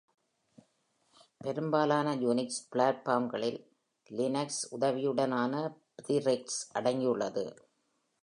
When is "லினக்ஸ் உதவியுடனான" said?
4.11-5.53